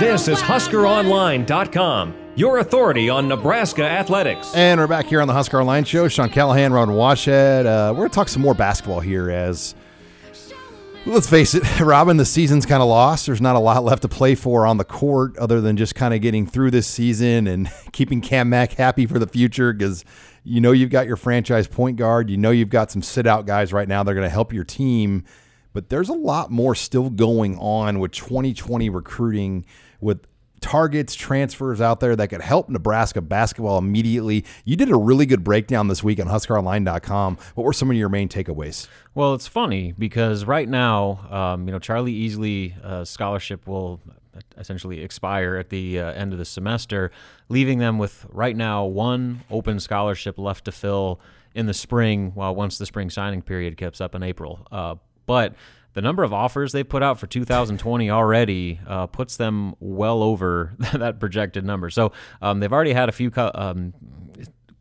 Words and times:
This 0.00 0.28
is 0.28 0.40
HuskerOnline.com, 0.40 2.14
your 2.34 2.60
authority 2.60 3.10
on 3.10 3.28
Nebraska 3.28 3.84
athletics. 3.84 4.50
And 4.54 4.80
we're 4.80 4.86
back 4.86 5.04
here 5.04 5.20
on 5.20 5.28
the 5.28 5.34
Husker 5.34 5.60
Online 5.60 5.84
Show. 5.84 6.08
Sean 6.08 6.30
Callahan, 6.30 6.72
Ron 6.72 6.88
Washut. 6.88 7.66
Uh, 7.66 7.92
we're 7.92 7.98
going 7.98 8.08
to 8.08 8.14
talk 8.14 8.30
some 8.30 8.40
more 8.40 8.54
basketball 8.54 9.00
here 9.00 9.30
as, 9.30 9.74
let's 11.04 11.28
face 11.28 11.54
it, 11.54 11.80
Robin, 11.80 12.16
the 12.16 12.24
season's 12.24 12.64
kind 12.64 12.82
of 12.82 12.88
lost. 12.88 13.26
There's 13.26 13.42
not 13.42 13.56
a 13.56 13.58
lot 13.58 13.84
left 13.84 14.00
to 14.00 14.08
play 14.08 14.34
for 14.34 14.64
on 14.64 14.78
the 14.78 14.86
court 14.86 15.36
other 15.36 15.60
than 15.60 15.76
just 15.76 15.94
kind 15.94 16.14
of 16.14 16.22
getting 16.22 16.46
through 16.46 16.70
this 16.70 16.86
season 16.86 17.46
and 17.46 17.70
keeping 17.92 18.22
Cam 18.22 18.48
Mack 18.48 18.72
happy 18.72 19.04
for 19.04 19.18
the 19.18 19.26
future 19.26 19.74
because 19.74 20.06
you 20.44 20.62
know 20.62 20.72
you've 20.72 20.88
got 20.88 21.06
your 21.08 21.16
franchise 21.16 21.68
point 21.68 21.98
guard. 21.98 22.30
You 22.30 22.38
know 22.38 22.52
you've 22.52 22.70
got 22.70 22.90
some 22.90 23.02
sit 23.02 23.26
out 23.26 23.44
guys 23.44 23.70
right 23.70 23.86
now 23.86 24.02
They're 24.02 24.14
going 24.14 24.24
to 24.26 24.30
help 24.30 24.54
your 24.54 24.64
team. 24.64 25.24
But 25.72 25.88
there's 25.88 26.08
a 26.08 26.14
lot 26.14 26.50
more 26.50 26.74
still 26.74 27.10
going 27.10 27.58
on 27.58 27.98
with 27.98 28.12
2020 28.12 28.88
recruiting 28.90 29.64
with 30.00 30.26
targets, 30.60 31.14
transfers 31.14 31.80
out 31.80 32.00
there 32.00 32.14
that 32.16 32.28
could 32.28 32.40
help 32.40 32.68
Nebraska 32.68 33.20
basketball 33.20 33.78
immediately. 33.78 34.44
You 34.64 34.76
did 34.76 34.90
a 34.90 34.96
really 34.96 35.26
good 35.26 35.42
breakdown 35.42 35.88
this 35.88 36.04
week 36.04 36.20
on 36.20 36.26
HuskerOnline.com. 36.26 37.38
What 37.54 37.64
were 37.64 37.72
some 37.72 37.90
of 37.90 37.96
your 37.96 38.08
main 38.08 38.28
takeaways? 38.28 38.86
Well, 39.14 39.34
it's 39.34 39.46
funny 39.46 39.92
because 39.98 40.44
right 40.44 40.68
now, 40.68 41.26
um, 41.30 41.66
you 41.66 41.72
know, 41.72 41.78
Charlie 41.78 42.14
Easley 42.14 42.82
uh, 42.84 43.04
scholarship 43.04 43.66
will 43.66 44.00
essentially 44.56 45.00
expire 45.00 45.56
at 45.56 45.70
the 45.70 45.98
uh, 46.00 46.12
end 46.12 46.32
of 46.32 46.38
the 46.38 46.44
semester, 46.44 47.10
leaving 47.48 47.78
them 47.78 47.98
with 47.98 48.26
right 48.30 48.56
now 48.56 48.84
one 48.84 49.42
open 49.50 49.80
scholarship 49.80 50.38
left 50.38 50.64
to 50.66 50.72
fill 50.72 51.20
in 51.54 51.66
the 51.66 51.74
spring. 51.74 52.32
While 52.34 52.54
once 52.54 52.78
the 52.78 52.86
spring 52.86 53.10
signing 53.10 53.42
period 53.42 53.76
kicks 53.76 54.00
up 54.00 54.14
in 54.14 54.22
April, 54.22 54.66
uh, 54.70 54.96
but 55.30 55.54
the 55.92 56.02
number 56.02 56.24
of 56.24 56.32
offers 56.32 56.72
they 56.72 56.82
put 56.82 57.04
out 57.04 57.20
for 57.20 57.28
2020 57.28 58.10
already 58.10 58.80
uh, 58.84 59.06
puts 59.06 59.36
them 59.36 59.76
well 59.78 60.24
over 60.24 60.74
that 60.92 61.20
projected 61.20 61.64
number. 61.64 61.88
So 61.88 62.10
um, 62.42 62.58
they've 62.58 62.72
already 62.72 62.92
had 62.92 63.08
a 63.08 63.12
few. 63.12 63.30
Co- 63.30 63.52
um, 63.54 63.94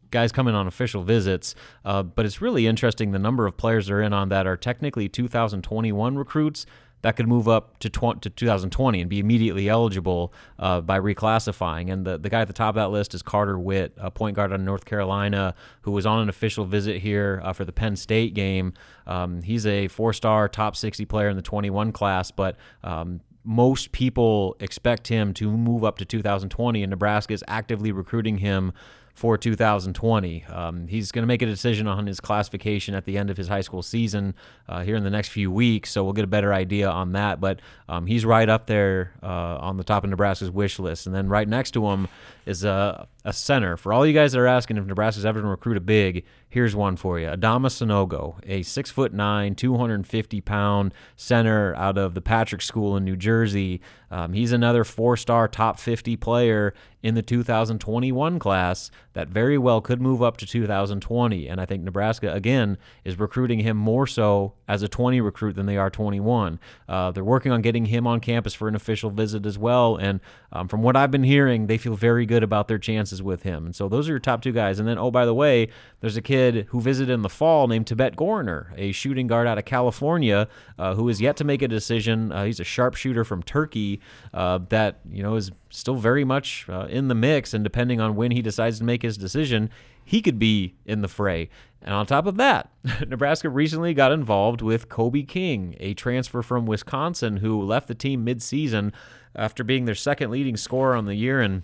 guys 0.09 0.31
coming 0.31 0.56
on 0.56 0.66
official 0.66 1.03
visits, 1.03 1.53
uh, 1.86 2.02
but 2.02 2.25
it's 2.25 2.41
really 2.41 2.66
interesting 2.66 3.11
the 3.11 3.19
number 3.19 3.45
of 3.45 3.56
players 3.58 3.86
they're 3.86 4.02
in 4.02 4.11
on 4.11 4.30
that 4.30 4.47
are 4.47 4.58
technically 4.58 5.08
2021 5.08 6.17
recruits 6.17 6.66
that 7.02 7.16
could 7.16 7.28
move 7.28 7.47
up 7.47 7.80
to, 7.80 7.89
tw- 7.89 8.22
to 8.22 8.30
2020 8.30 9.02
and 9.02 9.09
be 9.09 9.19
immediately 9.19 9.69
eligible 9.69 10.33
uh, 10.58 10.81
by 10.81 11.00
reclassifying. 11.00 11.91
And 11.91 12.06
the, 12.06 12.17
the 12.17 12.30
guy 12.30 12.41
at 12.41 12.47
the 12.47 12.53
top 12.53 12.69
of 12.69 12.75
that 12.75 12.91
list 12.91 13.14
is 13.14 13.22
Carter 13.22 13.58
Whitt, 13.58 13.94
a 13.97 14.11
point 14.11 14.36
guard 14.36 14.52
out 14.52 14.56
of 14.56 14.61
North 14.61 14.86
Carolina, 14.86 15.56
who 15.81 15.91
was 15.91 16.06
on 16.06 16.19
an 16.19 16.30
official 16.30 16.66
visit 16.66 16.97
here 16.97 17.41
uh, 17.44 17.53
for 17.53 17.66
the 17.66 17.72
Penn 17.72 17.95
State 17.95 18.33
game. 18.33 18.73
Um, 19.08 19.41
he's 19.41 19.66
a 19.66 19.88
four 19.88 20.14
star, 20.14 20.50
top 20.50 20.75
60 20.75 21.06
player 21.06 21.30
in 21.30 21.36
the 21.36 21.41
21 21.41 21.91
class, 21.91 22.31
but 22.31 22.58
um, 22.83 23.22
most 23.44 23.91
people 23.91 24.56
expect 24.59 25.08
him 25.08 25.34
to 25.36 25.50
move 25.50 25.84
up 25.84 25.97
to 26.00 26.06
2020, 26.06 26.84
and 26.84 26.89
Nebraska 26.89 27.34
is 27.34 27.44
actively 27.47 27.91
recruiting 27.91 28.39
him 28.39 28.73
for 29.13 29.38
2020. 29.38 30.45
Um, 30.45 30.88
he's 30.88 31.11
going 31.11 31.23
to 31.23 31.28
make 31.28 31.41
a 31.41 31.45
decision 31.45 31.88
on 31.88 32.07
his 32.07 32.19
classification 32.19 32.95
at 32.95 33.06
the 33.06 33.17
end 33.17 33.29
of 33.29 33.38
his 33.38 33.47
high 33.47 33.61
school 33.61 33.81
season 33.81 34.34
uh, 34.67 34.84
here 34.84 34.95
in 34.95 35.03
the 35.03 35.09
next 35.09 35.29
few 35.29 35.51
weeks, 35.51 35.91
so 35.91 36.03
we'll 36.03 36.13
get 36.13 36.23
a 36.23 36.28
better 36.28 36.53
idea 36.53 36.89
on 36.89 37.13
that. 37.13 37.41
But 37.41 37.59
um, 37.88 38.06
he's 38.06 38.25
right 38.25 38.47
up 38.47 38.67
there 38.67 39.13
uh, 39.22 39.57
on 39.59 39.78
the 39.78 39.84
top 39.84 40.03
of 40.03 40.09
Nebraska's 40.09 40.51
wish 40.51 40.79
list. 40.79 41.06
And 41.06 41.16
then 41.16 41.28
right 41.28 41.47
next 41.47 41.72
to 41.72 41.88
him 41.88 42.07
is 42.45 42.63
a, 42.63 43.07
a 43.25 43.34
center. 43.34 43.78
For 43.78 43.94
all 43.94 44.06
you 44.06 44.13
guys 44.13 44.31
that 44.31 44.39
are 44.39 44.47
asking 44.47 44.78
if 44.78 44.85
Nebraska's 44.85 45.25
ever 45.25 45.39
going 45.39 45.47
to 45.47 45.51
recruit 45.51 45.78
a 45.78 45.81
big, 45.81 46.25
here's 46.50 46.75
one 46.75 46.95
for 46.95 47.19
you. 47.19 47.28
Adama 47.28 47.67
Sanogo, 47.67 48.35
a 48.44 48.63
six 48.63 48.89
foot 48.89 49.13
nine, 49.13 49.55
250 49.55 50.41
pound 50.41 50.94
center 51.16 51.75
out 51.75 51.97
of 51.97 52.13
the 52.13 52.22
Patrick 52.22 52.61
School 52.61 52.97
in 52.97 53.05
New 53.05 53.16
Jersey. 53.16 53.81
Um, 54.11 54.34
he's 54.34 54.51
another 54.51 54.84
four 54.84 55.17
star 55.17 55.47
top 55.47 55.79
50 55.79 56.16
player 56.17 56.73
in 57.01 57.15
the 57.15 57.21
2021 57.21 58.39
class 58.39 58.91
that 59.13 59.29
very 59.29 59.57
well 59.57 59.81
could 59.81 60.01
move 60.01 60.21
up 60.21 60.37
to 60.37 60.45
2020. 60.45 61.47
And 61.47 61.61
I 61.61 61.65
think 61.65 61.83
Nebraska, 61.83 62.33
again, 62.33 62.77
is 63.03 63.17
recruiting 63.17 63.59
him 63.59 63.77
more 63.77 64.05
so 64.05 64.53
as 64.67 64.83
a 64.83 64.87
20 64.87 65.21
recruit 65.21 65.55
than 65.55 65.65
they 65.65 65.77
are 65.77 65.89
21. 65.89 66.59
Uh, 66.87 67.11
they're 67.11 67.23
working 67.23 67.51
on 67.51 67.61
getting 67.61 67.85
him 67.85 68.05
on 68.05 68.19
campus 68.19 68.53
for 68.53 68.67
an 68.67 68.75
official 68.75 69.09
visit 69.09 69.45
as 69.45 69.57
well. 69.57 69.95
And 69.95 70.19
um, 70.51 70.67
from 70.67 70.81
what 70.83 70.95
I've 70.95 71.11
been 71.11 71.23
hearing, 71.23 71.67
they 71.67 71.77
feel 71.77 71.95
very 71.95 72.25
good 72.25 72.43
about 72.43 72.67
their 72.67 72.77
chances 72.77 73.23
with 73.23 73.43
him. 73.43 73.66
And 73.66 73.75
so 73.75 73.87
those 73.87 74.07
are 74.09 74.13
your 74.13 74.19
top 74.19 74.41
two 74.41 74.51
guys. 74.51 74.79
And 74.79 74.87
then, 74.87 74.97
oh, 74.97 75.11
by 75.11 75.25
the 75.25 75.33
way, 75.33 75.69
there's 76.01 76.17
a 76.17 76.21
kid 76.21 76.67
who 76.69 76.81
visited 76.81 77.13
in 77.13 77.21
the 77.21 77.29
fall 77.29 77.67
named 77.67 77.87
Tibet 77.87 78.16
Gorener, 78.16 78.73
a 78.77 78.91
shooting 78.91 79.27
guard 79.27 79.47
out 79.47 79.57
of 79.57 79.66
California, 79.66 80.47
uh, 80.77 80.95
who 80.95 81.09
is 81.09 81.21
yet 81.21 81.37
to 81.37 81.43
make 81.43 81.61
a 81.61 81.67
decision. 81.67 82.31
Uh, 82.31 82.45
he's 82.45 82.59
a 82.59 82.63
sharpshooter 82.63 83.23
from 83.23 83.41
Turkey 83.43 84.01
uh, 84.33 84.59
that 84.69 84.99
you 85.09 85.23
know 85.23 85.35
is 85.35 85.51
still 85.69 85.96
very 85.96 86.24
much 86.24 86.66
uh, 86.69 86.88
in 86.90 87.07
the 87.07 87.16
mix, 87.16 87.53
and 87.53 87.63
depending 87.63 88.00
on 88.00 88.16
when 88.16 88.31
he 88.31 88.41
decides 88.41 88.80
to 88.80 88.84
make 88.84 89.02
his 89.02 89.18
decision, 89.18 89.69
he 90.03 90.22
could 90.22 90.40
be 90.40 90.75
in 90.85 91.02
the 91.02 91.07
fray. 91.07 91.50
And 91.81 91.94
on 91.94 92.06
top 92.06 92.25
of 92.25 92.38
that, 92.38 92.69
Nebraska 93.07 93.50
recently 93.50 93.94
got 93.94 94.12
involved 94.12 94.62
with 94.62 94.90
Kobe 94.90 95.24
King, 95.24 95.75
a 95.79 95.94
transfer 95.94 96.41
from 96.41 96.66
Wisconsin 96.66 97.38
who 97.38 97.62
left 97.62 97.88
the 97.88 97.96
team 97.96 98.24
mid-season 98.24 98.91
after 99.35 99.63
being 99.63 99.85
their 99.85 99.96
second 99.96 100.31
leading 100.31 100.58
scorer 100.58 100.96
on 100.96 101.06
the 101.06 101.16
year 101.16 101.41
and 101.41 101.63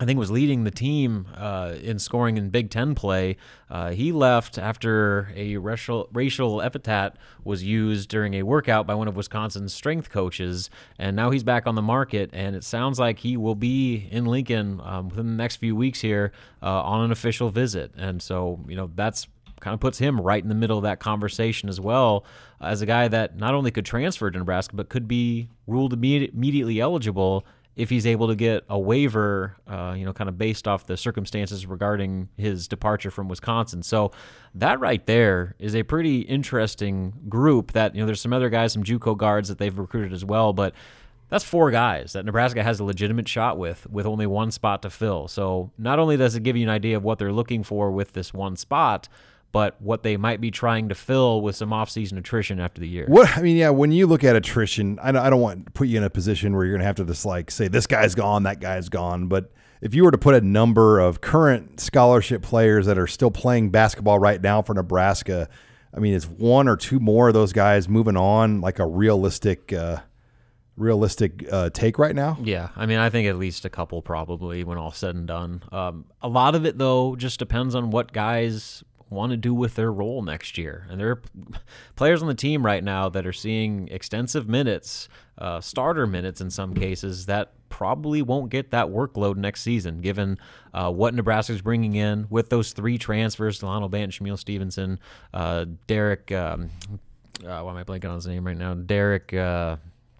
I 0.00 0.06
think 0.06 0.18
was 0.18 0.30
leading 0.30 0.64
the 0.64 0.70
team 0.70 1.26
uh, 1.36 1.74
in 1.82 1.98
scoring 1.98 2.38
in 2.38 2.48
Big 2.48 2.70
Ten 2.70 2.94
play. 2.94 3.36
Uh, 3.68 3.90
he 3.90 4.12
left 4.12 4.56
after 4.56 5.30
a 5.36 5.58
racial, 5.58 6.08
racial 6.10 6.62
epithet 6.62 7.16
was 7.44 7.62
used 7.62 8.08
during 8.08 8.32
a 8.32 8.42
workout 8.42 8.86
by 8.86 8.94
one 8.94 9.08
of 9.08 9.16
Wisconsin's 9.16 9.74
strength 9.74 10.08
coaches, 10.08 10.70
and 10.98 11.14
now 11.14 11.30
he's 11.30 11.44
back 11.44 11.66
on 11.66 11.74
the 11.74 11.82
market. 11.82 12.30
And 12.32 12.56
it 12.56 12.64
sounds 12.64 12.98
like 12.98 13.18
he 13.18 13.36
will 13.36 13.54
be 13.54 14.08
in 14.10 14.24
Lincoln 14.24 14.80
um, 14.82 15.10
within 15.10 15.26
the 15.26 15.34
next 15.36 15.56
few 15.56 15.76
weeks 15.76 16.00
here 16.00 16.32
uh, 16.62 16.82
on 16.82 17.04
an 17.04 17.12
official 17.12 17.50
visit. 17.50 17.92
And 17.94 18.22
so, 18.22 18.58
you 18.66 18.76
know, 18.76 18.90
that's 18.94 19.28
kind 19.60 19.74
of 19.74 19.80
puts 19.80 19.98
him 19.98 20.18
right 20.18 20.42
in 20.42 20.48
the 20.48 20.54
middle 20.54 20.78
of 20.78 20.84
that 20.84 21.00
conversation 21.00 21.68
as 21.68 21.78
well 21.78 22.24
as 22.62 22.80
a 22.80 22.86
guy 22.86 23.08
that 23.08 23.36
not 23.36 23.54
only 23.54 23.70
could 23.70 23.84
transfer 23.84 24.30
to 24.30 24.38
Nebraska 24.38 24.74
but 24.74 24.88
could 24.88 25.06
be 25.06 25.50
ruled 25.66 25.92
immediate, 25.92 26.32
immediately 26.32 26.80
eligible 26.80 27.44
if 27.76 27.88
he's 27.88 28.06
able 28.06 28.28
to 28.28 28.34
get 28.34 28.64
a 28.68 28.78
waiver, 28.78 29.56
uh, 29.66 29.94
you 29.96 30.04
know, 30.04 30.12
kind 30.12 30.28
of 30.28 30.36
based 30.36 30.66
off 30.68 30.86
the 30.86 30.96
circumstances 30.96 31.66
regarding 31.66 32.28
his 32.36 32.68
departure 32.68 33.10
from 33.10 33.28
Wisconsin. 33.28 33.82
So 33.82 34.12
that 34.54 34.80
right 34.80 35.04
there 35.06 35.54
is 35.58 35.74
a 35.74 35.82
pretty 35.82 36.20
interesting 36.20 37.14
group. 37.28 37.72
That 37.72 37.94
you 37.94 38.00
know, 38.00 38.06
there's 38.06 38.20
some 38.20 38.32
other 38.32 38.50
guys, 38.50 38.72
some 38.72 38.84
JUCO 38.84 39.16
guards 39.16 39.48
that 39.48 39.58
they've 39.58 39.78
recruited 39.78 40.12
as 40.12 40.24
well, 40.24 40.52
but 40.52 40.74
that's 41.30 41.44
four 41.44 41.70
guys 41.70 42.12
that 42.12 42.24
Nebraska 42.24 42.62
has 42.62 42.80
a 42.80 42.84
legitimate 42.84 43.28
shot 43.28 43.56
with, 43.56 43.88
with 43.88 44.04
only 44.04 44.26
one 44.26 44.50
spot 44.50 44.82
to 44.82 44.90
fill. 44.90 45.28
So 45.28 45.70
not 45.78 46.00
only 46.00 46.16
does 46.16 46.34
it 46.34 46.42
give 46.42 46.56
you 46.56 46.64
an 46.64 46.70
idea 46.70 46.96
of 46.96 47.04
what 47.04 47.18
they're 47.18 47.32
looking 47.32 47.62
for 47.62 47.92
with 47.92 48.12
this 48.12 48.34
one 48.34 48.56
spot, 48.56 49.08
but 49.52 49.80
what 49.80 50.02
they 50.02 50.16
might 50.16 50.40
be 50.40 50.50
trying 50.50 50.88
to 50.88 50.94
fill 50.94 51.40
with 51.40 51.56
some 51.56 51.70
offseason 51.70 52.18
attrition 52.18 52.60
after 52.60 52.80
the 52.80 52.88
year. 52.88 53.06
What 53.08 53.36
I 53.36 53.42
mean, 53.42 53.56
yeah, 53.56 53.70
when 53.70 53.92
you 53.92 54.06
look 54.06 54.22
at 54.24 54.36
attrition, 54.36 54.98
I 55.00 55.12
don't, 55.12 55.22
I 55.22 55.30
don't 55.30 55.40
want 55.40 55.66
to 55.66 55.72
put 55.72 55.88
you 55.88 55.98
in 55.98 56.04
a 56.04 56.10
position 56.10 56.54
where 56.54 56.64
you're 56.64 56.74
going 56.74 56.80
to 56.80 56.86
have 56.86 56.96
to 56.96 57.04
just 57.04 57.26
like 57.26 57.50
say 57.50 57.68
this 57.68 57.86
guy's 57.86 58.14
gone, 58.14 58.44
that 58.44 58.60
guy's 58.60 58.88
gone. 58.88 59.26
But 59.26 59.50
if 59.80 59.94
you 59.94 60.04
were 60.04 60.10
to 60.10 60.18
put 60.18 60.34
a 60.34 60.40
number 60.40 61.00
of 61.00 61.20
current 61.20 61.80
scholarship 61.80 62.42
players 62.42 62.86
that 62.86 62.98
are 62.98 63.06
still 63.06 63.30
playing 63.30 63.70
basketball 63.70 64.18
right 64.18 64.40
now 64.40 64.62
for 64.62 64.74
Nebraska, 64.74 65.48
I 65.94 65.98
mean, 65.98 66.14
it's 66.14 66.26
one 66.26 66.68
or 66.68 66.76
two 66.76 67.00
more 67.00 67.28
of 67.28 67.34
those 67.34 67.52
guys 67.52 67.88
moving 67.88 68.16
on 68.16 68.60
like 68.60 68.78
a 68.78 68.86
realistic, 68.86 69.72
uh, 69.72 70.00
realistic 70.76 71.46
uh, 71.52 71.70
take 71.70 71.98
right 71.98 72.14
now? 72.14 72.38
Yeah, 72.42 72.68
I 72.76 72.86
mean, 72.86 72.98
I 72.98 73.10
think 73.10 73.28
at 73.28 73.36
least 73.36 73.64
a 73.64 73.70
couple 73.70 74.02
probably 74.02 74.64
when 74.64 74.78
all 74.78 74.92
said 74.92 75.14
and 75.14 75.26
done. 75.26 75.62
Um, 75.72 76.06
a 76.22 76.28
lot 76.28 76.54
of 76.54 76.64
it 76.64 76.78
though 76.78 77.16
just 77.16 77.38
depends 77.38 77.74
on 77.74 77.90
what 77.90 78.12
guys 78.12 78.82
want 79.10 79.30
to 79.30 79.36
do 79.36 79.52
with 79.52 79.74
their 79.74 79.92
role 79.92 80.22
next 80.22 80.56
year. 80.56 80.86
And 80.88 80.98
there 81.00 81.10
are 81.10 81.22
players 81.96 82.22
on 82.22 82.28
the 82.28 82.34
team 82.34 82.64
right 82.64 82.82
now 82.82 83.08
that 83.08 83.26
are 83.26 83.32
seeing 83.32 83.88
extensive 83.88 84.48
minutes, 84.48 85.08
uh, 85.36 85.60
starter 85.60 86.06
minutes 86.06 86.40
in 86.40 86.50
some 86.50 86.74
cases, 86.74 87.26
that 87.26 87.52
probably 87.68 88.22
won't 88.22 88.50
get 88.50 88.70
that 88.70 88.86
workload 88.86 89.36
next 89.36 89.62
season, 89.62 90.00
given 90.00 90.38
uh, 90.72 90.90
what 90.90 91.14
Nebraska's 91.14 91.60
bringing 91.60 91.94
in 91.94 92.26
with 92.30 92.48
those 92.48 92.72
three 92.72 92.98
transfers: 92.98 93.58
Delano 93.58 93.88
Banton, 93.88 94.10
Shamiel 94.10 94.38
Stevenson, 94.38 94.98
uh, 95.34 95.66
Derek. 95.86 96.30
Um, 96.32 96.70
uh, 97.44 97.62
why 97.62 97.70
am 97.70 97.76
I 97.76 97.84
blanking 97.84 98.08
on 98.08 98.16
his 98.16 98.26
name 98.26 98.46
right 98.46 98.56
now? 98.56 98.74
Derek. 98.74 99.34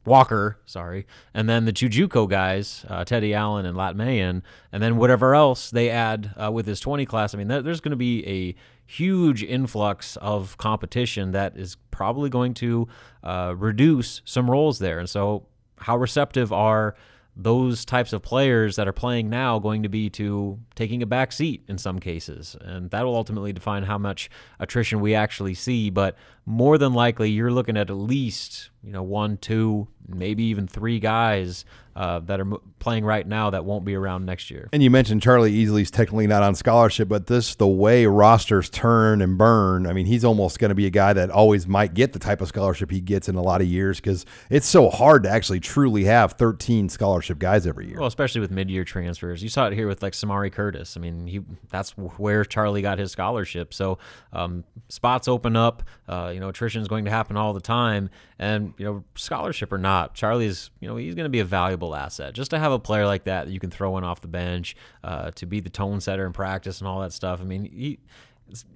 Walker, 0.04 0.58
sorry, 0.64 1.06
and 1.34 1.48
then 1.48 1.66
the 1.66 1.72
JUCO 1.72 2.28
guys, 2.28 2.84
uh, 2.88 3.04
Teddy 3.04 3.34
Allen 3.34 3.66
and 3.66 3.76
Lat 3.76 3.96
Mayen, 3.96 4.42
and 4.72 4.82
then 4.82 4.96
whatever 4.96 5.34
else 5.34 5.70
they 5.70 5.90
add 5.90 6.32
uh, 6.42 6.50
with 6.50 6.66
this 6.66 6.80
20 6.80 7.04
class. 7.04 7.34
I 7.34 7.38
mean, 7.38 7.48
th- 7.48 7.64
there's 7.64 7.80
going 7.80 7.90
to 7.90 7.96
be 7.96 8.26
a 8.26 8.54
huge 8.86 9.42
influx 9.42 10.16
of 10.16 10.56
competition 10.56 11.32
that 11.32 11.56
is 11.56 11.76
probably 11.90 12.30
going 12.30 12.54
to 12.54 12.88
uh, 13.22 13.54
reduce 13.56 14.22
some 14.24 14.50
roles 14.50 14.78
there. 14.78 14.98
And 14.98 15.08
so, 15.08 15.46
how 15.78 15.96
receptive 15.96 16.52
are 16.52 16.94
those 17.36 17.84
types 17.84 18.12
of 18.12 18.22
players 18.22 18.76
that 18.76 18.88
are 18.88 18.92
playing 18.92 19.30
now 19.30 19.58
going 19.58 19.82
to 19.82 19.88
be 19.88 20.10
to 20.10 20.58
taking 20.74 21.02
a 21.02 21.06
back 21.06 21.32
seat 21.32 21.62
in 21.68 21.78
some 21.78 21.98
cases. 21.98 22.56
And 22.60 22.90
that 22.90 23.04
will 23.04 23.14
ultimately 23.14 23.52
define 23.52 23.84
how 23.84 23.98
much 23.98 24.28
attrition 24.58 25.00
we 25.00 25.14
actually 25.14 25.54
see. 25.54 25.90
But 25.90 26.16
more 26.44 26.76
than 26.76 26.92
likely, 26.92 27.30
you're 27.30 27.52
looking 27.52 27.76
at 27.76 27.88
at 27.88 27.96
least, 27.96 28.70
you 28.82 28.92
know, 28.92 29.02
one, 29.02 29.36
two, 29.36 29.88
maybe 30.08 30.44
even 30.44 30.66
three 30.66 30.98
guys 30.98 31.64
uh, 31.96 32.20
that 32.20 32.40
are 32.40 32.46
playing 32.78 33.04
right 33.04 33.26
now 33.26 33.50
that 33.50 33.64
won't 33.64 33.84
be 33.84 33.94
around 33.94 34.24
next 34.24 34.50
year. 34.50 34.68
And 34.72 34.82
you 34.82 34.90
mentioned 34.90 35.22
Charlie 35.22 35.52
Easley's 35.52 35.90
technically 35.90 36.26
not 36.26 36.42
on 36.42 36.54
scholarship, 36.54 37.08
but 37.08 37.26
this 37.26 37.56
the 37.56 37.66
way 37.66 38.06
rosters 38.06 38.70
turn 38.70 39.20
and 39.20 39.36
burn. 39.36 39.86
I 39.86 39.92
mean, 39.92 40.06
he's 40.06 40.24
almost 40.24 40.58
going 40.58 40.70
to 40.70 40.74
be 40.74 40.86
a 40.86 40.90
guy 40.90 41.12
that 41.12 41.30
always 41.30 41.66
might 41.66 41.94
get 41.94 42.12
the 42.12 42.18
type 42.18 42.40
of 42.40 42.48
scholarship 42.48 42.90
he 42.90 43.00
gets 43.00 43.28
in 43.28 43.34
a 43.34 43.42
lot 43.42 43.60
of 43.60 43.66
years 43.66 43.98
because 43.98 44.24
it's 44.48 44.66
so 44.66 44.88
hard 44.88 45.24
to 45.24 45.30
actually 45.30 45.60
truly 45.60 46.04
have 46.04 46.32
13 46.32 46.88
scholarship 46.88 47.38
guys 47.38 47.66
every 47.66 47.88
year. 47.88 47.98
Well, 47.98 48.08
especially 48.08 48.40
with 48.40 48.50
mid-year 48.50 48.84
transfers. 48.84 49.42
You 49.42 49.48
saw 49.48 49.66
it 49.66 49.74
here 49.74 49.86
with 49.86 50.02
like 50.02 50.12
Samari 50.12 50.52
Curtis. 50.52 50.96
I 50.96 51.00
mean, 51.00 51.26
he 51.26 51.40
that's 51.68 51.90
where 51.98 52.44
Charlie 52.44 52.82
got 52.82 52.98
his 52.98 53.12
scholarship. 53.12 53.74
So 53.74 53.98
um, 54.32 54.64
spots 54.88 55.28
open 55.28 55.56
up. 55.56 55.82
Uh, 56.08 56.30
you 56.32 56.40
know, 56.40 56.48
attrition 56.48 56.80
is 56.80 56.88
going 56.88 57.04
to 57.04 57.10
happen 57.10 57.36
all 57.36 57.52
the 57.52 57.60
time, 57.60 58.10
and 58.38 58.69
you 58.78 58.84
know, 58.84 59.04
scholarship 59.14 59.72
or 59.72 59.78
not, 59.78 60.14
Charlie's 60.14 60.70
you 60.80 60.88
know 60.88 60.96
he's 60.96 61.14
going 61.14 61.24
to 61.24 61.30
be 61.30 61.40
a 61.40 61.44
valuable 61.44 61.94
asset. 61.94 62.34
Just 62.34 62.50
to 62.52 62.58
have 62.58 62.72
a 62.72 62.78
player 62.78 63.06
like 63.06 63.24
that 63.24 63.46
that 63.46 63.52
you 63.52 63.60
can 63.60 63.70
throw 63.70 63.96
in 63.98 64.04
off 64.04 64.20
the 64.20 64.28
bench 64.28 64.76
uh, 65.04 65.30
to 65.32 65.46
be 65.46 65.60
the 65.60 65.70
tone 65.70 66.00
setter 66.00 66.26
in 66.26 66.32
practice 66.32 66.80
and 66.80 66.88
all 66.88 67.00
that 67.00 67.12
stuff. 67.12 67.40
I 67.40 67.44
mean, 67.44 67.64
he 67.64 67.98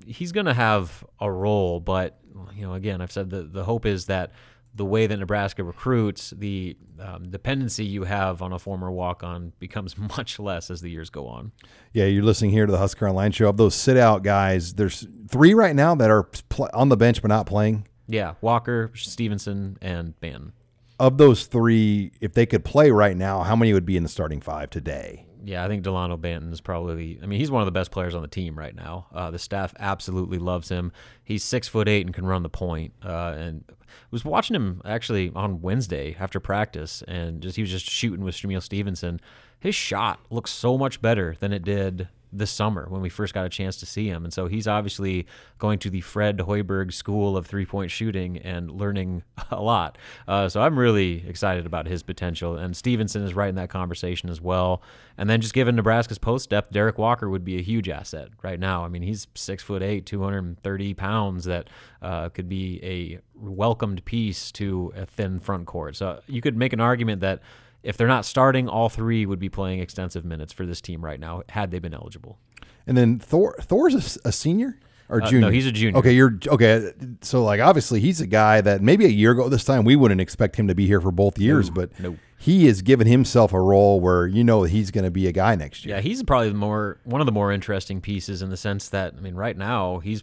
he's 0.07 0.33
going 0.33 0.47
to 0.47 0.55
have 0.55 1.05
a 1.21 1.31
role, 1.31 1.81
but 1.81 2.19
you 2.55 2.67
know, 2.67 2.75
again, 2.75 3.01
I've 3.01 3.13
said 3.13 3.31
the 3.31 3.43
the 3.43 3.65
hope 3.65 3.87
is 3.87 4.07
that 4.07 4.33
the 4.77 4.85
way 4.85 5.07
that 5.07 5.17
Nebraska 5.17 5.63
recruits, 5.63 6.31
the 6.31 6.77
um, 6.99 7.31
dependency 7.31 7.85
you 7.85 8.05
have 8.05 8.43
on 8.43 8.53
a 8.53 8.59
former 8.59 8.91
walk 8.91 9.23
on 9.23 9.53
becomes 9.61 9.97
much 10.17 10.39
less 10.39 10.71
as 10.71 10.81
the 10.81 10.91
years 10.91 11.11
go 11.11 11.29
on. 11.29 11.53
Yeah, 11.93 12.07
you're 12.07 12.25
listening 12.25 12.51
here 12.51 12.67
to 12.67 12.73
the 12.73 12.79
Husker 12.79 13.09
Online 13.09 13.31
Show. 13.31 13.49
Of 13.49 13.57
those 13.57 13.75
sit 13.75 13.97
out 13.97 14.23
guys, 14.23 14.75
there's 14.75 15.07
three 15.29 15.55
right 15.55 15.77
now 15.77 15.95
that 15.95 16.11
are 16.11 16.25
pl- 16.25 16.71
on 16.75 16.89
the 16.89 16.97
bench 16.97 17.23
but 17.23 17.29
not 17.29 17.47
playing. 17.47 17.87
Yeah, 18.07 18.35
Walker, 18.41 18.91
Stevenson, 18.95 19.79
and 19.81 20.15
Banton. 20.21 20.53
Of 21.01 21.19
those 21.19 21.47
three, 21.47 22.13
if 22.21 22.35
they 22.35 22.47
could 22.47 22.65
play 22.65 22.91
right 22.91 23.17
now, 23.17 23.43
how 23.43 23.57
many 23.57 23.73
would 23.73 23.87
be 23.87 23.97
in 23.97 24.03
the 24.03 24.09
starting 24.09 24.41
five 24.41 24.71
today? 24.71 25.27
Yeah, 25.47 25.65
I 25.65 25.69
think 25.69 25.83
Delano 25.83 26.17
Banton 26.17 26.53
is 26.53 26.61
probably. 26.61 27.19
I 27.23 27.27
mean, 27.27 27.39
he's 27.39 27.51
one 27.51 27.61
of 27.61 27.67
the 27.67 27.73
best 27.73 27.91
players 27.91 28.15
on 28.15 28.23
the 28.23 28.29
team 28.29 28.59
right 28.59 28.75
now. 28.75 29.07
Uh, 29.13 29.31
the 29.31 29.39
staff 29.39 29.75
absolutely 29.79 30.39
loves 30.39 30.69
him. 30.69 30.93
He's 31.23 31.45
six 31.45 31.69
foot 31.69 31.89
eight 31.89 32.07
and 32.07 32.15
can 32.15 32.25
run 32.25 32.43
the 32.43 32.49
point. 32.49 32.95
Uh, 33.05 33.35
and 33.37 33.65
was 34.11 34.25
watching 34.25 34.57
him 34.57 34.81
actually 34.85 35.31
on 35.35 35.61
Wednesday 35.61 36.17
after 36.19 36.41
practice, 36.41 37.03
and 37.07 37.43
just 37.43 37.57
he 37.57 37.63
was 37.63 37.71
just 37.71 37.89
shooting 37.89 38.25
with 38.25 38.35
Shamiel 38.35 38.63
Stevenson. 38.63 39.21
His 39.61 39.75
shot 39.75 40.21
looks 40.31 40.51
so 40.51 40.79
much 40.79 41.03
better 41.03 41.37
than 41.41 41.53
it 41.53 41.65
did 41.65 42.09
this 42.37 42.51
summer 42.51 42.87
when 42.89 43.01
we 43.01 43.09
first 43.09 43.35
got 43.35 43.47
a 43.47 43.49
chance 43.49 43.77
to 43.77 43.87
see 43.87 44.09
him. 44.09 44.25
And 44.25 44.33
so 44.33 44.47
he's 44.47 44.67
obviously 44.67 45.27
going 45.59 45.79
to 45.81 45.91
the 45.91 46.01
Fred 46.01 46.39
Hoiberg 46.39 46.93
School 46.93 47.37
of 47.37 47.47
Three 47.47 47.65
Point 47.65 47.91
Shooting 47.91 48.39
and 48.39 48.71
learning 48.71 49.23
a 49.51 49.63
lot. 49.63 49.99
Uh, 50.27 50.49
so 50.49 50.61
I'm 50.63 50.79
really 50.79 51.27
excited 51.27 51.67
about 51.67 51.87
his 51.87 52.03
potential. 52.03 52.57
And 52.57 52.77
Stevenson 52.77 53.23
is 53.23 53.35
right 53.35 53.49
in 53.49 53.55
that 53.55 53.71
conversation 53.71 54.29
as 54.29 54.41
well. 54.41 54.83
And 55.17 55.31
then 55.31 55.41
just 55.41 55.55
given 55.55 55.77
Nebraska's 55.77 56.19
post 56.19 56.51
depth, 56.51 56.73
Derek 56.73 56.99
Walker 56.99 57.31
would 57.31 57.45
be 57.45 57.59
a 57.59 57.63
huge 57.63 57.89
asset 57.89 58.29
right 58.43 58.59
now. 58.59 58.85
I 58.85 58.89
mean, 58.89 59.03
he's 59.03 59.29
six 59.35 59.63
foot 59.63 59.83
eight, 59.83 60.07
230 60.07 60.95
pounds 60.95 61.45
that 61.45 61.69
uh, 62.03 62.29
could 62.31 62.49
be 62.49 62.81
a 62.83 63.21
welcomed 63.37 64.05
piece 64.05 64.51
to 64.53 64.93
a 64.97 65.07
thin 65.07 65.39
front 65.39 65.67
court. 65.67 65.97
So 65.97 66.21
you 66.27 66.41
could 66.41 66.57
make 66.57 66.73
an 66.73 66.81
argument 66.81 67.21
that 67.21 67.41
if 67.85 67.97
they're 67.97 68.09
not 68.09 68.25
starting, 68.25 68.69
all 68.69 68.89
three 68.89 69.27
would 69.27 69.39
be 69.39 69.49
playing 69.49 69.81
extensive 69.81 70.25
minutes 70.25 70.53
for 70.53 70.67
this 70.67 70.81
team 70.81 71.05
right 71.05 71.21
now 71.21 71.43
had 71.51 71.71
they 71.71 71.79
been 71.79 71.95
eligible. 71.95 72.39
And 72.87 72.97
then 72.97 73.19
Thor 73.19 73.57
Thor's 73.61 74.17
a, 74.25 74.29
a 74.29 74.33
senior 74.33 74.79
or 75.09 75.23
uh, 75.23 75.27
junior? 75.27 75.49
no, 75.49 75.53
he's 75.53 75.67
a 75.67 75.73
junior. 75.73 75.99
Okay, 75.99 76.13
you're 76.13 76.39
okay. 76.49 76.93
So 77.21 77.45
like 77.45 77.61
obviously 77.61 78.01
he's 78.01 78.21
a 78.21 78.27
guy 78.27 78.61
that 78.61 78.83
maybe 78.83 79.05
a 79.05 79.11
year 79.11 79.33
ago 79.33 79.49
this 79.49 79.65
time 79.65 79.85
we 79.85 79.97
wouldn't 79.97 80.21
expect 80.21 80.57
him 80.57 80.67
to 80.69 80.75
be 80.75 80.87
here 80.87 81.01
for 81.01 81.13
both 81.13 81.39
years, 81.39 81.69
no, 81.69 81.75
but 81.75 82.01
no. 82.01 82.17
he 82.39 82.67
has 82.67 82.83
given 82.83 83.07
himself 83.07 83.53
a 83.53 83.61
role 83.61 84.01
where 84.01 84.27
you 84.27 84.43
know 84.43 84.65
he's 84.65 84.91
going 84.91 85.05
to 85.05 85.11
be 85.11 85.27
a 85.27 85.33
guy 85.33 85.55
next 85.55 85.85
year. 85.85 85.97
Yeah, 85.97 86.03
he's 86.03 86.23
probably 86.23 86.49
the 86.49 86.55
more 86.55 86.99
one 87.05 87.21
of 87.21 87.27
the 87.27 87.33
more 87.33 87.53
interesting 87.53 88.01
pieces 88.01 88.43
in 88.43 88.51
the 88.51 88.57
sense 88.57 88.89
that 88.91 89.15
I 89.17 89.21
mean, 89.21 89.35
right 89.35 89.57
now 89.57 89.99
he's 89.99 90.23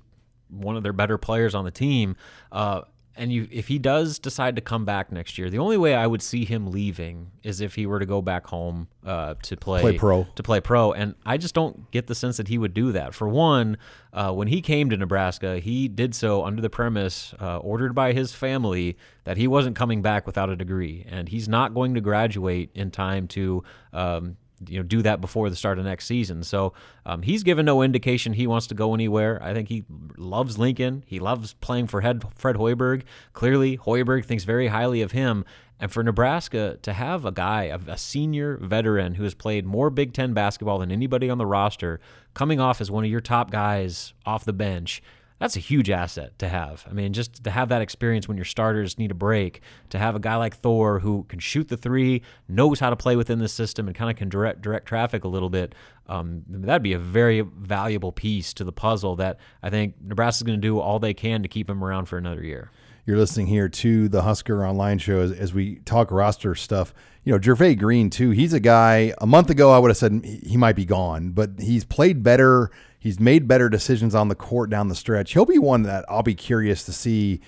one 0.50 0.76
of 0.76 0.84
their 0.84 0.94
better 0.94 1.18
players 1.18 1.56
on 1.56 1.66
the 1.66 1.72
team. 1.72 2.16
Uh, 2.52 2.82
and 3.16 3.32
you 3.32 3.48
if 3.52 3.68
he 3.68 3.80
does 3.80 4.20
decide 4.20 4.56
to 4.56 4.62
come 4.62 4.86
back 4.86 5.12
next 5.12 5.38
year, 5.38 5.50
the 5.50 5.60
only 5.60 5.78
way 5.78 5.94
I 5.94 6.08
would 6.08 6.22
see 6.22 6.46
him 6.46 6.72
leaving 6.72 7.32
is 7.44 7.62
if 7.62 7.76
he 7.76 7.86
were 7.86 8.00
to 8.00 8.06
go 8.06 8.22
back 8.22 8.48
home 8.48 8.88
uh, 9.06 9.36
to 9.44 9.58
play, 9.58 9.82
play 9.82 9.98
pro. 9.98 10.28
to 10.36 10.44
play 10.44 10.62
pro, 10.62 10.94
and 10.94 11.16
I 11.26 11.38
just 11.38 11.54
don't 11.54 11.90
get 11.92 12.08
the 12.08 12.16
sense 12.16 12.38
that 12.38 12.48
he 12.48 12.58
would 12.58 12.74
do 12.74 12.92
that. 12.94 13.14
For 13.14 13.28
one, 13.28 13.78
uh, 14.14 14.32
when 14.32 14.48
he 14.48 14.62
came 14.62 14.90
to 14.90 14.98
Nebraska, 14.98 15.60
he 15.60 15.88
did 15.88 16.16
so 16.16 16.44
under 16.44 16.62
the 16.62 16.70
premise 16.70 17.34
uh, 17.40 17.58
ordered 17.58 17.94
by 17.94 18.14
his 18.14 18.34
family 18.34 18.98
that 19.24 19.38
he 19.38 19.48
wasn't 19.48 19.76
coming 19.76 20.02
back 20.02 20.26
without 20.26 20.50
a 20.50 20.56
degree, 20.56 21.06
and 21.10 21.30
he's 21.30 21.48
not 21.48 21.74
going 21.74 21.94
to 21.96 22.02
graduate 22.02 22.70
in 22.74 22.92
time 22.92 23.28
to 23.30 23.64
um, 23.94 24.38
you 24.68 24.78
know 24.78 24.84
do 24.84 25.02
that 25.02 25.22
before 25.22 25.50
the 25.50 25.56
start 25.56 25.80
of 25.80 25.86
next 25.86 26.06
season. 26.06 26.44
So 26.44 26.74
um, 27.06 27.22
he's 27.22 27.44
given 27.44 27.66
no 27.66 27.82
indication 27.82 28.34
he 28.34 28.48
wants 28.48 28.68
to 28.68 28.76
go 28.76 28.94
anywhere. 28.94 29.42
I 29.42 29.54
think 29.54 29.70
he 29.70 29.86
loves 30.18 30.58
Lincoln. 30.58 31.04
He 31.08 31.20
loves 31.20 31.54
playing 31.54 31.88
for 31.88 32.02
Head, 32.02 32.24
Fred 32.36 32.56
Hoiberg. 32.56 33.04
Clearly, 33.34 33.78
Hoiberg 33.78 34.26
thinks 34.26 34.44
very 34.44 34.68
highly 34.68 35.02
of 35.02 35.12
him. 35.12 35.46
And 35.80 35.92
for 35.92 36.04
Nebraska 36.04 36.78
to 36.84 36.94
have 36.94 37.26
a 37.26 37.32
guy, 37.32 37.64
a, 37.88 37.98
senior 37.98 38.58
veteran 38.58 39.16
who 39.16 39.24
has 39.24 39.34
played 39.34 39.66
more 39.66 39.90
Big 39.90 40.14
Ten 40.14 40.32
basketball 40.32 40.78
than 40.78 40.92
anybody 40.92 41.28
on 41.28 41.40
the 41.40 41.46
roster, 41.48 42.00
coming 42.36 42.60
off 42.60 42.82
as 42.82 42.92
one 42.92 43.04
of 43.04 43.10
your 43.10 43.20
top 43.20 43.50
guys 43.50 44.14
off 44.24 44.46
the 44.46 44.54
bench, 44.54 45.02
that's 45.42 45.56
a 45.56 45.60
huge 45.60 45.90
asset 45.90 46.38
to 46.38 46.48
have. 46.48 46.86
I 46.88 46.94
mean, 46.94 47.14
just 47.14 47.44
to 47.46 47.50
have 47.50 47.70
that 47.70 47.82
experience 47.82 48.28
when 48.28 48.38
your 48.38 48.46
starters 48.46 49.00
need 49.00 49.10
a 49.10 49.16
break, 49.16 49.62
to 49.90 49.98
have 49.98 50.16
a 50.16 50.20
guy 50.20 50.36
like 50.36 50.56
Thor 50.56 51.00
who 51.00 51.24
can 51.30 51.40
shoot 51.40 51.68
the 51.68 51.78
three, 51.78 52.22
knows 52.48 52.80
how 52.80 52.92
to 52.92 52.96
play 52.96 53.16
within 53.16 53.40
the 53.40 53.48
system, 53.48 53.88
and 53.88 53.96
kind 53.98 54.12
of 54.12 54.18
can 54.18 54.30
direct 54.30 54.62
direct 54.62 54.86
traffic 54.86 55.24
a 55.24 55.28
little 55.28 55.50
bit. 55.50 55.74
Um, 56.06 56.44
that'd 56.48 56.84
be 56.84 56.94
a 56.94 57.00
very 57.00 57.42
valuable 57.42 58.12
piece 58.12 58.54
to 58.54 58.64
the 58.64 58.72
puzzle 58.72 59.16
that 59.16 59.40
I 59.64 59.72
think 59.72 59.96
Nebraska's 60.00 60.44
going 60.44 60.62
to 60.62 60.68
do 60.68 60.80
all 60.80 61.00
they 61.00 61.16
can 61.16 61.42
to 61.42 61.48
keep 61.48 61.68
him 61.68 61.84
around 61.84 62.06
for 62.06 62.20
another 62.20 62.44
year. 62.44 62.70
You're 63.08 63.18
listening 63.18 63.48
here 63.48 63.68
to 63.68 64.10
the 64.10 64.22
Husker 64.22 64.64
Online 64.64 65.00
Show 65.00 65.22
as, 65.22 65.32
as 65.32 65.56
we 65.56 65.78
talk 65.86 66.12
roster 66.12 66.54
stuff. 66.54 66.94
You 67.24 67.34
know, 67.34 67.40
Jervay 67.40 67.80
Green 67.80 68.12
too. 68.12 68.30
He's 68.30 68.54
a 68.54 68.60
guy. 68.60 69.16
A 69.18 69.26
month 69.26 69.50
ago, 69.50 69.72
I 69.72 69.80
would 69.80 69.90
have 69.90 69.98
said 69.98 70.24
he 70.24 70.56
might 70.56 70.76
be 70.76 70.86
gone, 70.86 71.32
but 71.32 71.50
he's 71.58 71.84
played 71.84 72.22
better 72.22 72.70
He's 73.02 73.20
made 73.20 73.48
better 73.48 73.68
decisions 73.68 74.14
on 74.14 74.28
the 74.28 74.36
court 74.36 74.70
down 74.70 74.88
the 74.88 74.94
stretch. 74.94 75.34
He'll 75.34 75.48
be 75.48 75.58
one 75.58 75.82
that 75.84 76.06
I'll 76.08 76.22
be 76.22 76.36
curious 76.36 76.84
to 76.84 76.94
see 76.94 77.42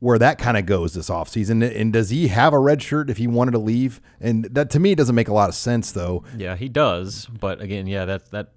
where 0.00 0.18
that 0.18 0.36
kind 0.36 0.58
of 0.58 0.66
goes 0.66 0.92
this 0.92 1.08
offseason. 1.08 1.64
And 1.74 1.94
does 1.94 2.10
he 2.10 2.28
have 2.28 2.52
a 2.52 2.58
red 2.58 2.82
shirt 2.82 3.08
if 3.08 3.16
he 3.16 3.26
wanted 3.26 3.52
to 3.52 3.58
leave? 3.58 4.02
And 4.20 4.44
that 4.44 4.68
to 4.68 4.78
me 4.78 4.94
doesn't 4.94 5.14
make 5.14 5.28
a 5.28 5.32
lot 5.32 5.48
of 5.48 5.54
sense 5.54 5.92
though. 5.92 6.24
Yeah, 6.36 6.56
he 6.56 6.68
does. 6.68 7.24
But 7.24 7.62
again, 7.62 7.86
yeah, 7.86 8.04
that 8.04 8.30
that 8.32 8.48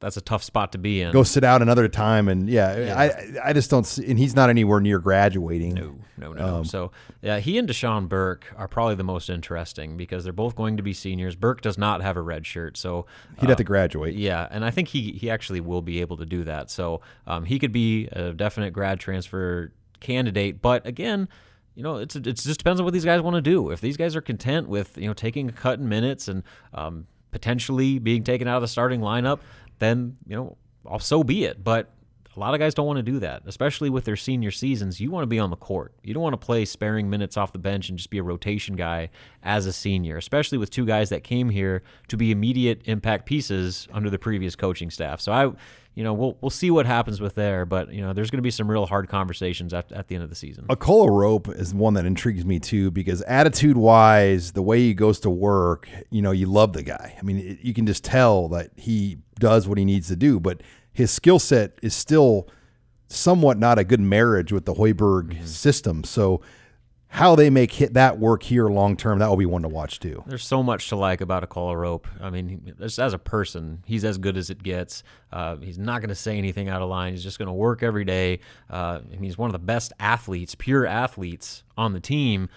that's 0.00 0.16
a 0.16 0.20
tough 0.20 0.42
spot 0.42 0.72
to 0.72 0.78
be 0.78 1.00
in. 1.00 1.12
Go 1.12 1.22
sit 1.22 1.44
out 1.44 1.62
another 1.62 1.88
time, 1.88 2.28
and 2.28 2.48
yeah, 2.48 2.78
yeah. 2.78 2.98
I 2.98 3.48
I 3.50 3.52
just 3.52 3.70
don't. 3.70 3.84
See, 3.84 4.06
and 4.06 4.18
he's 4.18 4.34
not 4.34 4.50
anywhere 4.50 4.80
near 4.80 4.98
graduating. 4.98 5.74
No, 5.74 5.96
no, 6.16 6.32
no. 6.32 6.56
Um, 6.56 6.64
so 6.64 6.92
yeah, 7.22 7.38
he 7.38 7.58
and 7.58 7.68
Dachon 7.68 8.08
Burke 8.08 8.46
are 8.56 8.68
probably 8.68 8.94
the 8.94 9.04
most 9.04 9.30
interesting 9.30 9.96
because 9.96 10.24
they're 10.24 10.32
both 10.32 10.54
going 10.54 10.76
to 10.76 10.82
be 10.82 10.92
seniors. 10.92 11.36
Burke 11.36 11.60
does 11.60 11.78
not 11.78 12.02
have 12.02 12.16
a 12.16 12.22
red 12.22 12.46
shirt, 12.46 12.76
so 12.76 13.06
he'd 13.38 13.48
have 13.48 13.58
to 13.58 13.64
uh, 13.64 13.66
graduate. 13.66 14.14
Yeah, 14.14 14.46
and 14.50 14.64
I 14.64 14.70
think 14.70 14.88
he 14.88 15.12
he 15.12 15.30
actually 15.30 15.60
will 15.60 15.82
be 15.82 16.00
able 16.00 16.16
to 16.18 16.26
do 16.26 16.44
that. 16.44 16.70
So 16.70 17.00
um, 17.26 17.44
he 17.44 17.58
could 17.58 17.72
be 17.72 18.08
a 18.12 18.32
definite 18.32 18.72
grad 18.72 19.00
transfer 19.00 19.72
candidate. 20.00 20.60
But 20.60 20.86
again 20.86 21.28
you 21.76 21.82
know, 21.82 21.98
it's 21.98 22.16
it 22.16 22.22
just 22.22 22.58
depends 22.58 22.80
on 22.80 22.84
what 22.84 22.94
these 22.94 23.04
guys 23.04 23.20
want 23.20 23.34
to 23.34 23.42
do. 23.42 23.70
If 23.70 23.82
these 23.82 23.98
guys 23.98 24.16
are 24.16 24.22
content 24.22 24.66
with 24.66 24.96
you 24.96 25.06
know 25.06 25.12
taking 25.12 25.50
a 25.50 25.52
cut 25.52 25.78
in 25.78 25.88
minutes 25.88 26.26
and 26.26 26.42
um, 26.72 27.06
potentially 27.30 27.98
being 27.98 28.24
taken 28.24 28.48
out 28.48 28.56
of 28.56 28.62
the 28.62 28.68
starting 28.68 29.00
lineup, 29.00 29.40
then 29.78 30.16
you 30.26 30.36
know, 30.36 30.98
so 30.98 31.24
be 31.24 31.44
it. 31.44 31.62
But 31.62 31.92
a 32.36 32.40
lot 32.40 32.54
of 32.54 32.60
guys 32.60 32.74
don't 32.74 32.86
want 32.86 32.98
to 32.98 33.02
do 33.02 33.18
that, 33.20 33.42
especially 33.46 33.88
with 33.88 34.04
their 34.04 34.16
senior 34.16 34.50
seasons. 34.50 35.00
You 35.00 35.10
want 35.10 35.22
to 35.22 35.26
be 35.26 35.38
on 35.38 35.50
the 35.50 35.56
court. 35.56 35.94
You 36.02 36.12
don't 36.12 36.22
want 36.22 36.34
to 36.34 36.44
play 36.44 36.64
sparing 36.64 37.08
minutes 37.08 37.36
off 37.36 37.52
the 37.52 37.58
bench 37.58 37.88
and 37.88 37.96
just 37.96 38.10
be 38.10 38.18
a 38.18 38.22
rotation 38.22 38.76
guy 38.76 39.10
as 39.42 39.66
a 39.66 39.72
senior, 39.72 40.18
especially 40.18 40.58
with 40.58 40.70
two 40.70 40.84
guys 40.84 41.08
that 41.08 41.24
came 41.24 41.48
here 41.48 41.82
to 42.08 42.16
be 42.16 42.30
immediate 42.30 42.82
impact 42.84 43.26
pieces 43.26 43.88
under 43.92 44.10
the 44.10 44.18
previous 44.18 44.54
coaching 44.54 44.90
staff. 44.90 45.20
So 45.20 45.32
I 45.32 45.52
you 45.96 46.04
know, 46.04 46.12
we'll 46.12 46.36
we'll 46.42 46.50
see 46.50 46.70
what 46.70 46.84
happens 46.84 47.22
with 47.22 47.34
there, 47.36 47.64
but 47.64 47.90
you 47.90 48.02
know, 48.02 48.12
there's 48.12 48.30
going 48.30 48.36
to 48.36 48.42
be 48.42 48.50
some 48.50 48.70
real 48.70 48.84
hard 48.84 49.08
conversations 49.08 49.72
at, 49.72 49.90
at 49.92 50.08
the 50.08 50.14
end 50.14 50.22
of 50.22 50.28
the 50.28 50.36
season. 50.36 50.66
Akol 50.66 51.08
Arop 51.08 51.58
is 51.58 51.72
one 51.72 51.94
that 51.94 52.04
intrigues 52.04 52.44
me 52.44 52.60
too 52.60 52.90
because 52.90 53.22
attitude 53.22 53.78
wise, 53.78 54.52
the 54.52 54.60
way 54.60 54.80
he 54.80 54.92
goes 54.92 55.20
to 55.20 55.30
work, 55.30 55.88
you 56.10 56.20
know, 56.20 56.32
you 56.32 56.44
love 56.44 56.74
the 56.74 56.82
guy. 56.82 57.16
I 57.18 57.22
mean, 57.22 57.38
it, 57.38 57.60
you 57.62 57.72
can 57.72 57.86
just 57.86 58.04
tell 58.04 58.48
that 58.48 58.72
he 58.76 59.16
does 59.38 59.68
what 59.68 59.78
he 59.78 59.84
needs 59.84 60.08
to 60.08 60.16
do, 60.16 60.40
but 60.40 60.62
his 60.92 61.10
skill 61.10 61.38
set 61.38 61.78
is 61.82 61.94
still 61.94 62.48
somewhat 63.08 63.58
not 63.58 63.78
a 63.78 63.84
good 63.84 64.00
marriage 64.00 64.52
with 64.52 64.64
the 64.64 64.74
Hoiberg 64.74 65.32
mm-hmm. 65.32 65.44
system. 65.44 66.04
So 66.04 66.40
how 67.08 67.36
they 67.36 67.50
make 67.50 67.72
hit 67.72 67.94
that 67.94 68.18
work 68.18 68.42
here 68.42 68.66
long 68.68 68.96
term, 68.96 69.20
that 69.20 69.28
will 69.28 69.36
be 69.36 69.46
one 69.46 69.62
to 69.62 69.68
watch 69.68 70.00
too. 70.00 70.22
There's 70.26 70.44
so 70.44 70.62
much 70.62 70.88
to 70.88 70.96
like 70.96 71.20
about 71.20 71.48
Akol 71.48 71.72
Arop. 71.72 72.04
I 72.20 72.30
mean, 72.30 72.74
just 72.78 72.98
as 72.98 73.14
a 73.14 73.18
person, 73.18 73.82
he's 73.86 74.04
as 74.04 74.18
good 74.18 74.36
as 74.36 74.50
it 74.50 74.62
gets. 74.62 75.02
Uh, 75.32 75.56
he's 75.56 75.78
not 75.78 76.00
going 76.00 76.08
to 76.08 76.16
say 76.16 76.36
anything 76.36 76.68
out 76.68 76.82
of 76.82 76.88
line. 76.88 77.12
He's 77.12 77.22
just 77.22 77.38
going 77.38 77.46
to 77.46 77.54
work 77.54 77.82
every 77.82 78.04
day. 78.04 78.40
Uh, 78.68 79.00
and 79.12 79.24
he's 79.24 79.38
one 79.38 79.48
of 79.48 79.52
the 79.52 79.58
best 79.58 79.92
athletes, 80.00 80.54
pure 80.54 80.84
athletes 80.84 81.62
on 81.76 81.92
the 81.92 82.00
team. 82.00 82.48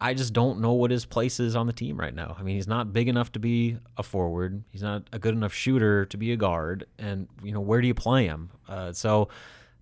I 0.00 0.14
just 0.14 0.32
don't 0.32 0.60
know 0.60 0.72
what 0.72 0.90
his 0.90 1.04
place 1.04 1.40
is 1.40 1.54
on 1.54 1.66
the 1.66 1.72
team 1.72 1.98
right 1.98 2.14
now. 2.14 2.34
I 2.38 2.42
mean, 2.42 2.56
he's 2.56 2.66
not 2.68 2.92
big 2.92 3.08
enough 3.08 3.32
to 3.32 3.38
be 3.38 3.76
a 3.98 4.02
forward. 4.02 4.64
He's 4.70 4.82
not 4.82 5.02
a 5.12 5.18
good 5.18 5.34
enough 5.34 5.52
shooter 5.52 6.06
to 6.06 6.16
be 6.16 6.32
a 6.32 6.36
guard. 6.36 6.86
And 6.98 7.28
you 7.42 7.52
know, 7.52 7.60
where 7.60 7.80
do 7.80 7.86
you 7.86 7.94
play 7.94 8.24
him? 8.26 8.50
Uh, 8.66 8.92
so 8.92 9.28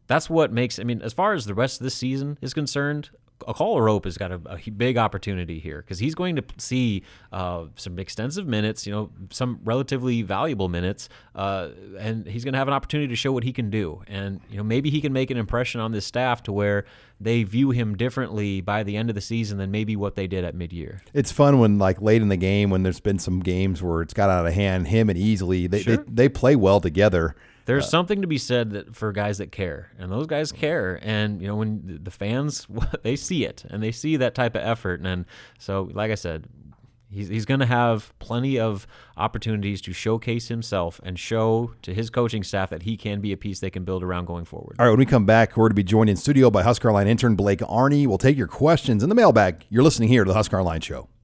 that's 0.09 0.29
what 0.29 0.53
makes. 0.53 0.79
I 0.79 0.85
mean, 0.85 1.03
as 1.03 1.13
far 1.13 1.35
as 1.35 1.45
the 1.45 1.55
rest 1.55 1.81
of 1.81 1.85
this 1.85 1.95
season 1.95 2.37
is 2.41 2.53
concerned, 2.53 3.11
Akol 3.41 3.77
Arop 3.77 4.05
has 4.05 4.19
got 4.19 4.33
a, 4.33 4.41
a, 4.47 4.71
big 4.71 4.99
opportunity 4.99 5.59
here 5.59 5.83
because 5.83 5.99
he's 5.99 6.15
going 6.15 6.37
to 6.37 6.45
see 6.57 7.03
uh, 7.33 7.67
some 7.77 7.99
extensive 7.99 8.47
minutes, 8.47 8.87
you 8.87 8.93
know, 8.93 9.11
some 9.31 9.61
relatively 9.65 10.23
valuable 10.23 10.69
minutes, 10.69 11.09
uh, 11.35 11.69
and 11.99 12.27
he's 12.27 12.45
going 12.45 12.53
to 12.53 12.59
have 12.59 12.69
an 12.69 12.75
opportunity 12.75 13.09
to 13.09 13.17
show 13.17 13.33
what 13.33 13.45
he 13.45 13.53
can 13.53 13.71
do. 13.71 14.03
And 14.07 14.41
you 14.51 14.57
know, 14.57 14.63
maybe 14.63 14.91
he 14.91 15.01
can 15.01 15.13
make 15.13 15.31
an 15.31 15.37
impression 15.37 15.81
on 15.81 15.93
this 15.93 16.05
staff 16.05 16.43
to 16.45 16.53
where 16.53 16.85
they 17.21 17.43
view 17.43 17.71
him 17.71 17.97
differently 17.97 18.61
by 18.61 18.83
the 18.83 18.97
end 18.97 19.09
of 19.09 19.15
the 19.15 19.21
season 19.21 19.59
than 19.59 19.71
maybe 19.71 19.97
what 19.97 20.15
they 20.15 20.27
did 20.27 20.45
at 20.45 20.55
midyear. 20.55 21.01
It's 21.13 21.33
fun 21.33 21.59
when 21.59 21.79
like 21.79 22.01
late 22.01 22.23
in 22.23 22.29
the 22.29 22.37
game 22.37 22.71
when 22.71 22.83
there's 22.83 23.01
been 23.01 23.19
some 23.19 23.41
games 23.41 23.83
where 23.83 24.03
it's 24.03 24.15
got 24.15 24.31
out 24.31 24.47
of 24.47 24.53
hand. 24.53 24.89
Him 24.89 25.11
and 25.11 25.19
Easley, 25.19 25.69
they 25.69 25.83
sure. 25.83 25.97
they, 25.99 26.03
they 26.07 26.29
play 26.29 26.57
well 26.57 26.81
together. 26.81 27.35
There's 27.69 27.85
uh, 27.85 27.89
something 27.89 28.23
to 28.23 28.27
be 28.27 28.39
said 28.39 28.71
that 28.71 28.97
for 28.97 29.13
guys 29.13 29.39
that 29.39 29.53
care, 29.53 29.93
and 29.99 30.11
those 30.11 30.27
guys 30.27 30.53
care. 30.53 30.99
And 31.03 31.43
you 31.43 31.47
know, 31.47 31.57
when 31.57 32.01
the 32.03 32.11
fans 32.11 32.67
they 33.03 33.15
see 33.15 33.45
it 33.45 33.65
and 33.69 33.83
they 33.83 33.93
see 33.93 34.17
that 34.17 34.35
type 34.35 34.57
of 34.57 34.63
effort, 34.63 35.03
and 35.05 35.27
so 35.59 35.91
like 35.93 36.11
I 36.11 36.15
said, 36.15 36.49
he's 37.11 37.29
he's 37.29 37.45
going 37.45 37.61
to 37.61 37.67
have 37.67 38.19
plenty 38.21 38.59
of 38.59 38.87
opportunities 39.19 39.83
to 39.83 39.93
showcase 39.93 40.49
himself 40.49 40.99
and 41.05 41.19
show 41.19 41.75
to 41.83 41.93
his 41.93 42.09
coaching 42.09 42.43
staff 42.43 42.71
that 42.71 42.85
he 42.85 42.97
can 42.97 43.21
be 43.21 43.33
a 43.33 43.37
piece 43.37 43.61
they 43.61 43.71
can 43.71 43.85
build 43.85 44.03
around 44.03 44.25
going 44.25 44.47
forward. 44.47 44.77
All 44.79 44.87
right, 44.87 44.91
when 44.91 44.99
we 44.99 45.07
come 45.07 45.27
back, 45.27 45.57
we're 45.57 45.69
to 45.69 45.75
be 45.75 45.85
joined 45.85 46.09
in 46.09 46.17
studio 46.17 46.51
by 46.51 46.63
Husker 46.63 46.89
Online 46.89 47.07
intern 47.07 47.37
Blake 47.37 47.61
Arney. 47.61 48.07
We'll 48.07 48.19
take 48.19 48.39
your 48.39 48.47
questions 48.49 49.03
in 49.03 49.11
the 49.11 49.15
mailbag. 49.15 49.67
You're 49.69 49.83
listening 49.83 50.09
here 50.09 50.25
to 50.25 50.29
the 50.29 50.35
Husker 50.35 50.59
Online 50.59 50.81
Show. 50.81 51.09